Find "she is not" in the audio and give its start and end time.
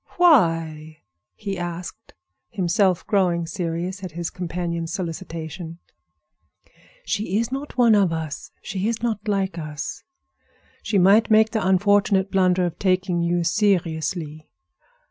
7.05-7.77, 8.63-9.27